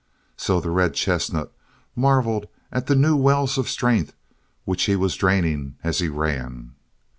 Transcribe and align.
So 0.35 0.59
the 0.59 0.71
red 0.71 0.95
chestnut 0.95 1.53
marvelled 1.95 2.47
at 2.71 2.87
the 2.87 2.95
new 2.95 3.15
wells 3.15 3.59
of 3.59 3.69
strength 3.69 4.15
which 4.65 4.85
he 4.85 4.95
was 4.95 5.13
draining 5.15 5.75
as 5.83 5.99
he 5.99 6.09
ran. 6.09 6.73